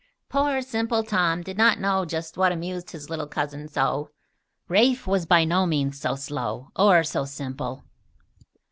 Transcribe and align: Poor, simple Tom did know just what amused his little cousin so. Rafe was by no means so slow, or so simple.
Poor, 0.29 0.63
simple 0.63 1.03
Tom 1.03 1.43
did 1.43 1.59
know 1.59 2.05
just 2.05 2.35
what 2.35 2.51
amused 2.51 2.89
his 2.89 3.11
little 3.11 3.27
cousin 3.27 3.67
so. 3.67 4.09
Rafe 4.67 5.05
was 5.05 5.27
by 5.27 5.43
no 5.43 5.67
means 5.67 5.99
so 6.01 6.15
slow, 6.15 6.71
or 6.75 7.03
so 7.03 7.23
simple. 7.23 7.83